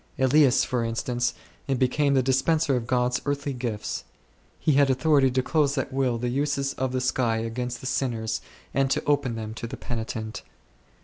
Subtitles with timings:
[0.17, 1.35] Elias, for instance,
[1.77, 4.03] became the dispenser of God's earthly gifts;
[4.57, 8.41] he had authority to close at will the uses of the s1<y against the sinners
[8.73, 10.41] and to open them to the penitent.